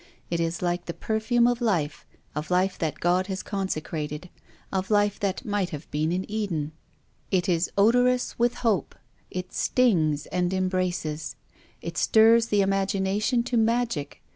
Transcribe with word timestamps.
It 0.31 0.39
is 0.39 0.63
like 0.63 0.85
the 0.85 0.95
perfume 0.95 1.45
of 1.45 1.61
life, 1.61 2.07
of 2.33 2.49
life 2.49 2.79
that 2.79 2.99
God 2.99 3.27
has 3.27 3.43
consecrated, 3.43 4.31
of 4.73 4.89
life 4.89 5.19
that 5.19 5.45
might 5.45 5.69
have 5.69 5.91
been 5.91 6.11
in 6.11 6.25
Eden. 6.27 6.71
It 7.29 7.47
is 7.47 7.69
odorous 7.77 8.39
with 8.39 8.55
hope. 8.65 8.95
It 9.29 9.53
stings 9.53 10.25
and 10.25 10.55
embraces. 10.55 11.35
It 11.83 11.99
stirs 11.99 12.47
the 12.47 12.61
imagination 12.61 13.43
to 13.43 13.57
"WILLIAM 13.57 13.67
FOSTER. 13.67 13.73
iSl 13.99 14.05
maG:Ic. 14.07 14.21